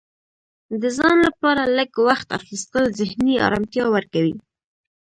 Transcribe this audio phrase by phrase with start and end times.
[0.81, 4.35] د ځان لپاره لږ وخت اخیستل ذهني ارامتیا ورکوي.